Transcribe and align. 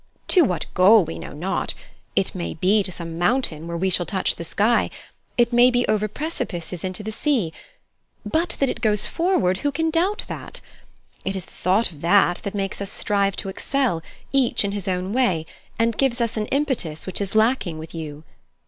To 0.29 0.41
what 0.41 0.65
goal 0.73 1.05
we 1.05 1.19
know 1.19 1.31
not 1.33 1.75
it 2.15 2.33
may 2.33 2.55
be 2.55 2.81
to 2.81 2.91
some 2.91 3.19
mountain 3.19 3.67
where 3.67 3.77
we 3.77 3.91
shall 3.91 4.07
touch 4.07 4.33
the 4.35 4.43
sky, 4.43 4.89
it 5.37 5.53
may 5.53 5.69
be 5.69 5.87
over 5.87 6.07
precipices 6.07 6.83
into 6.83 7.03
the 7.03 7.11
sea. 7.11 7.53
But 8.25 8.57
that 8.59 8.67
it 8.67 8.81
goes 8.81 9.05
forward 9.05 9.57
who 9.59 9.71
can 9.71 9.91
doubt 9.91 10.25
that? 10.27 10.59
It 11.23 11.35
is 11.35 11.45
the 11.45 11.51
thought 11.51 11.91
of 11.91 12.01
that 12.01 12.37
that 12.41 12.55
makes 12.55 12.81
us 12.81 12.91
strive 12.91 13.35
to 13.35 13.49
excel, 13.49 14.01
each 14.33 14.65
in 14.65 14.71
his 14.71 14.87
own 14.87 15.13
way, 15.13 15.45
and 15.77 15.95
gives 15.95 16.19
us 16.19 16.35
an 16.35 16.47
impetus 16.47 17.05
which 17.05 17.21
is 17.21 17.35
lacking 17.35 17.77
with 17.77 17.93
you. 17.93 18.23